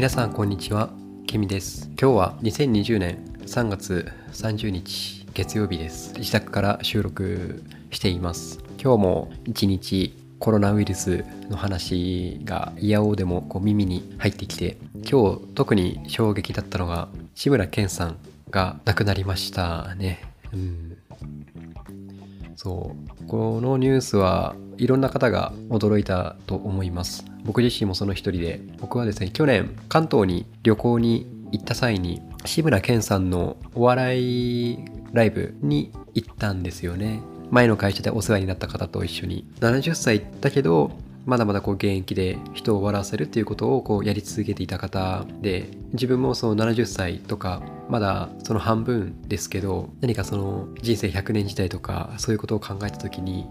[0.00, 0.88] 皆さんこんにちは。
[1.26, 1.90] ケミです。
[2.00, 6.14] 今日は2020年3月30日月曜日です。
[6.16, 8.60] 自宅から収録しています。
[8.82, 18.16] 今日も一日コロナウイルスの話が嫌おうでもこう耳に入ってきて今日特に衝撃だったのが志村けんさん
[18.50, 20.22] が亡くなりましたね。
[20.54, 20.96] うん。
[22.62, 23.26] そう。
[23.26, 27.24] このニュースはいろんな方が驚いたと思います。
[27.42, 28.60] 僕自身もその一人で。
[28.80, 34.84] 僕はですね去年関東に旅行に行った際に志村けんさんのお笑い
[35.14, 37.22] ライブに行ったんですよね。
[37.50, 39.46] 前の会社でお世話になった方と一緒に。
[39.60, 40.90] 70歳だけど
[41.26, 53.46] まだまだこう現役で人を笑わせるっていうことをこうやり続けていた方で自分もその70歳とかまだその半分ですけど何かその人生100年時代とかそういうことを考えた時に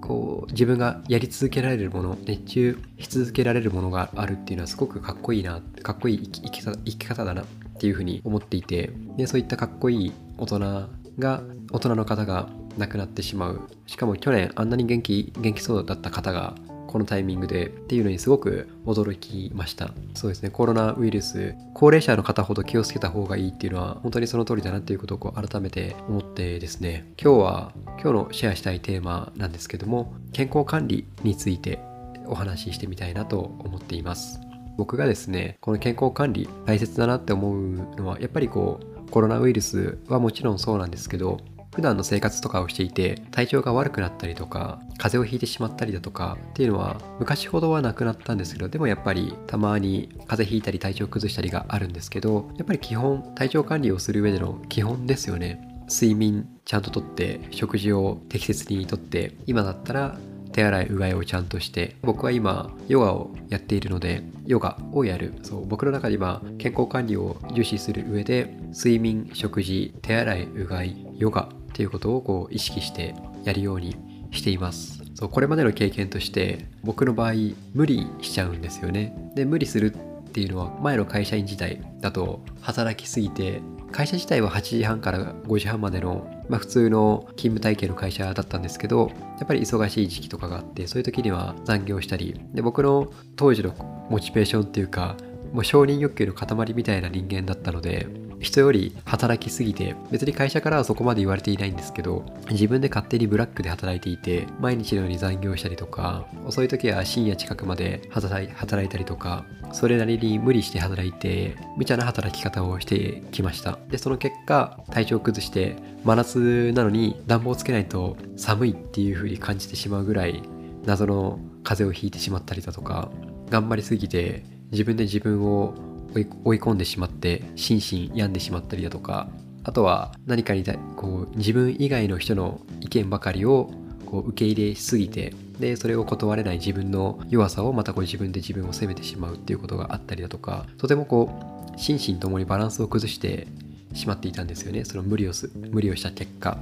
[0.00, 7.44] こう自分がやり続けられるもの熱中し続けられるものがあるっていうのはすごくかっこいいなかっこいい生き生き方だなっ
[7.78, 13.60] ていうふうに思っていてでそういったかっこいい大人が大人の方が亡くなってしまう。
[13.86, 16.54] しかも去年あんなに元気元気そうだった方が
[16.88, 19.90] このタイミングでっていうのにすごく驚きました。
[20.14, 20.50] そうですね。
[20.50, 27.12] コロナウイルス高齢者の方ほど気をつけた方がいいっていうのは本当にその通りだなっていうことをこう改めて思ってですね。
[27.22, 31.78] 今日は今日のシェアしたいテーマなんですけども健康管理について
[32.26, 34.40] お話ししてみたいなと思っています。
[34.78, 41.38] 僕がですねこの健康管理大切だなって思うのはやっぱりこうコロナウイルスはもちろんそうなんですけど
[41.74, 55.64] 普段の生活とかをしていて体調が悪くなったりとか風邪をひいてしまったりだとかっていうのは昔ほどはなくなったんですけどでもやっぱりたまに風邪ひいたり体調崩したりがあるんですけどやっぱり基本体調管理をする上での基本ですよね。
[55.90, 60.18] 睡眠ちゃんととって食事を適切にとって今だったら
[60.52, 65.34] 手洗いうがいをちゃんとして僕は今ヨガをやっているのでヨガをやる。
[65.42, 73.14] そう僕の中で今健康管理を重視する上で睡眠食事手洗いうがいヨガっていうことをこう意識して
[73.44, 73.96] やるように
[74.30, 75.02] しています。
[75.14, 77.32] そうこれまでの経験として僕の場合
[77.74, 79.32] 無理しちゃうんですよね。
[79.34, 93.74] で無理するっていうのは前の会社員時代だと働きすぎて会社自体は8時半から5時半までの、まあ、普通の勤務体系の会社だったんですけどやっぱり忙しい時期とかがあってそういう時には残業したりで僕の当時の
[94.10, 95.16] モチベーションっていうか
[95.52, 98.06] もう承認欲求の塊みたいな人間だったので
[98.40, 108.44] 人より働きすぎて別に会社からはそこまで言われていないんですけど自分で勝手にブラックで働いていて毎日のように残業したりとか遅い時は深夜近くまで働
[108.84, 113.78] いたりとかそれなりに無理して働いて無茶な働き方をしてきました。
[113.88, 120.42] でその結果体調崩して真夏なのに暖房つけないと寒いっていう風に感じてしまうぐらい
[120.84, 123.10] 謎の風邪をひいてしまったりだとか
[123.50, 125.74] 頑張りすぎて自分で自分を
[126.14, 129.28] 追い込んでしまって心身病んでしまったりだとか
[129.64, 130.64] あとは何かに
[130.96, 133.70] こう自分以外の人の意見ばかりを
[134.06, 141.30] こう受け入れしすぎてでそれを断れない自分の弱さをまたこう自分で自分を責めてしまうっていうことがあったりだとかとてもこ
[141.76, 143.46] う心身ともにバランスを崩して
[143.94, 144.84] しまっていたんですよね。
[144.84, 146.58] その無理をす無理をした結果。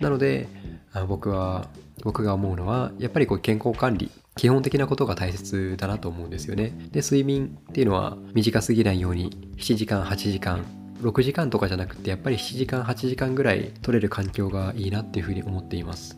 [0.00, 0.48] なので
[0.92, 1.68] あ僕は
[2.02, 6.72] 僕が思うのはやっぱりこう健康管理基本的なことが大切だなと思うんですよね。
[6.92, 10.64] で、睡眠っていうのは短すぎないように7時間、8時間、
[11.02, 16.16] 6時間とかじゃなくてやっぱり7時間、8時間ぐらい取れる環境がいいなっていうふうに思っています。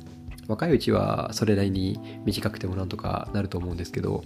[0.48, 4.22] 若いうちはそれなりに短くてもなんとかなると思うんですけど、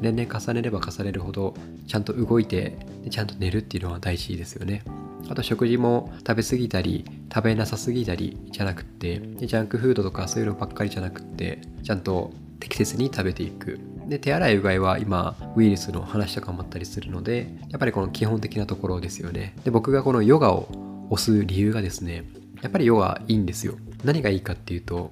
[0.00, 1.54] 年々重ねれば重ねるほど
[1.88, 2.76] ちゃんと動いて
[3.10, 4.84] ちゃんと寝るっていうのは大事ですよね。
[5.28, 13.80] あと食事も食べ過ぎたり食べなさすぎたりじゃなくってジャンクフードとかそういうのばっかりじゃなくてちゃんと適切に食べていく。
[14.08, 19.54] で手洗いうがいは今ウイルスの話とかもあったりするのでやっぱりこの基本的なところですよね。
[19.64, 20.68] で僕がこのヨガを
[21.10, 22.24] 押す理由がですね
[22.62, 23.74] やっぱりヨガいいんですよ。
[24.04, 25.10] 何がいいかっていうと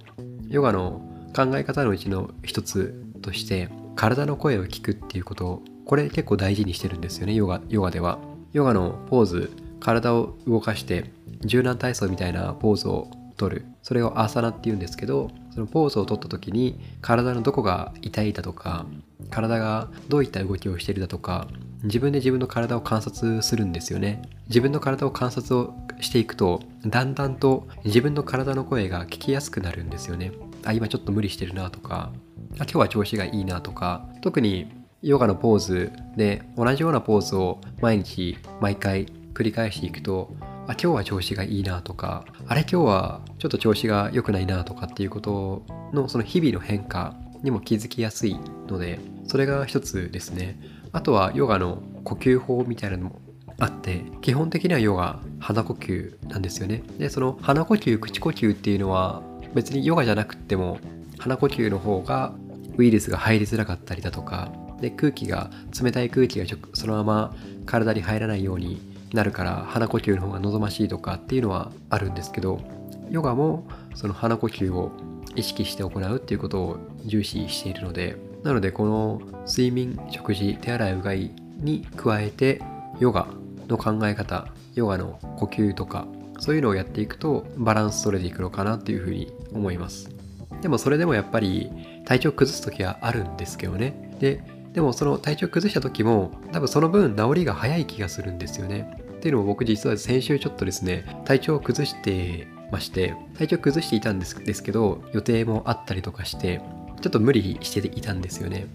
[0.48, 1.00] ヨガの
[1.34, 8.18] 考え方のうちの一つとして体の声を聞くっていうことこれ結構大事にしてるんですよねヨガヨガでは。
[8.52, 13.64] ヨガのポーズ体を動かして柔軟体操みたいなポーズを取る。
[13.82, 18.84] それをアーサナっていうんですけどそのポーズを取った時に体のどこが痛いだとか
[19.30, 21.48] 体がどういった動きをしているだとか
[21.82, 24.22] 自分で自分の体を観察するんですよね。
[24.48, 30.32] 自分の体を観察をしていくとだんだんと自分の体の声が聞きやすくなるんですよね。
[30.64, 32.12] あ今ちょっと無理してるなとか
[32.58, 34.70] あ今日は調子がいいなとか特に
[35.02, 40.34] ヨガのポーズで同じようなポーズを毎日毎回繰り返していくと
[40.66, 48.38] あ今日は調子がいいなとかあれ今日はちょっと調子が良くないなとかっていうことのその日々の変化にも気づきやすい
[48.68, 50.60] のでそれが一つですね。
[50.92, 53.20] あとはヨガの呼吸法みたいなのも
[53.58, 56.82] あって基本的にはヨガ鼻呼吸なんですよね。
[56.98, 59.22] でその鼻呼吸口呼吸っていうのは
[59.54, 60.78] 別にヨガじゃなくっても
[61.18, 62.32] 鼻呼吸の方が
[62.76, 65.50] ウイルスが入りづらかったりだとかで空気が
[65.82, 67.36] 冷たい空気がそのまま
[67.66, 72.60] 体に入らないようになるから鼻呼吸の方が望ましいとかっていうのはあるんですけど
[73.10, 74.92] ヨガもその鼻呼吸を
[75.34, 82.62] 意識して行うっていうことを重視しているのでなのでこの睡眠食事手洗いうがいに加えて
[82.98, 83.28] ヨガ
[83.68, 86.06] の考え方ヨガの呼吸とか
[86.38, 90.08] そういうのをやっていくとバランス取れていくのかなっていうふうに思います。
[90.62, 91.70] でもそれでもやっぱり
[92.04, 94.16] 体調崩す時はあるんですけどね。
[94.20, 94.42] で
[94.72, 98.96] でもその体調崩した時も多分その分治りが早い気がするんですよね。
[99.18, 106.60] っていうのも僕実は先週ちょっとですね体調を崩してまして体調崩していたんですですけど予定もあったりとかして
[107.00, 108.66] ちょっと無理していたんですよね。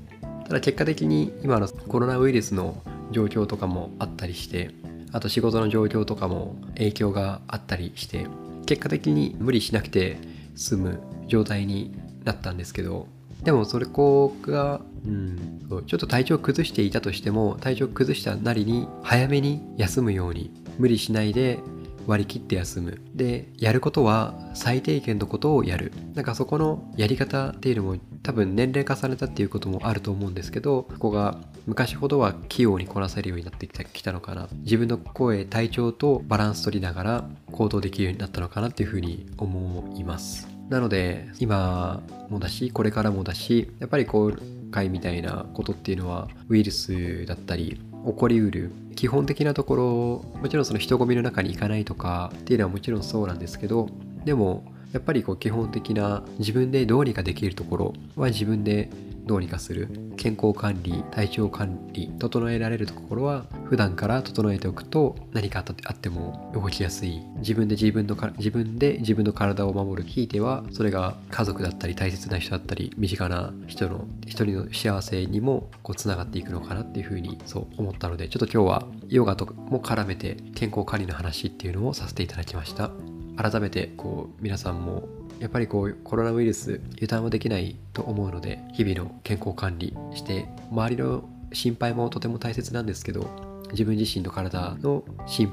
[0.45, 2.81] ただ結果的に今のコロナウイルスの
[3.11, 4.71] 状況とかもあったりして
[5.11, 8.27] あと仕事の状況とかも影響があったりして
[8.65, 10.17] 結果的に無理しなくて
[10.55, 13.07] 済む状態になったんですけど
[13.45, 21.59] でもそれこが、うん、ちょっと体調崩していたとしても体調崩したなりに早めに休むように無理しないで
[22.07, 22.99] 割り切って休む。
[23.13, 25.91] でやることは最低限のことをやる。
[26.15, 34.49] なんかそこのやり方っていうのも多分年齢重ねたっていうこともあると思うんですけどここが昔ほどは器用にこなせるようになってきたのかな。
[34.63, 44.35] 自分の声体調とバランス取りながら行動できるようになったのかなっていうふうに思いますなので今もだしこれからもだしやっぱり今
[44.71, 53.89] 回みたいなことっていうのはウイルスだったり起こりうる基本的なところもちろんその人混みの中に行かないとかっていうのはもちろんそうなんですけど
[54.25, 54.63] でも
[54.95, 58.89] やっぱりこう基本的な自分でどうにかできるところは自分で
[59.25, 59.89] どうにかする。
[60.15, 67.21] 健康管理体調管理整えられるところは普段から整えておくと何かあっても動きやすい。
[67.39, 83.14] 自分で自分の自分で自分の体を守るひいてはそれが家族だったり大切な人だったり身近な人の一人の幸せにもこうつながっていくのかなっていうふうにそう思ったのでちょっと今日はヨガとも絡めて健康管理の話っていうのをさせていただきました。
[83.37, 85.07] 改めてこう皆さんも
[85.39, 93.29] やっぱりこうコロナウイルス油断はできないと思うので日々の健康管理して周りの心配もとても大切なんですけど
[93.71, 95.51] 自分自身の体の心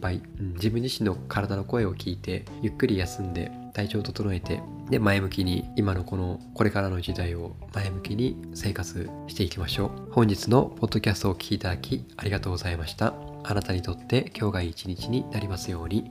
[0.00, 10.12] 配、うん、自分自身の体の声を聞いてゆっくり休んで体調を整えてで前向きに今のこのこれからの時代を前向きに生活していきましょう。
[10.12, 13.14] 本日のポッドキャストをお聴きいただきありがとうございました。
[13.44, 16.10] あなたにとって今日が一日になりますように。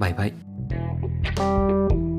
[0.00, 2.09] バイバイ。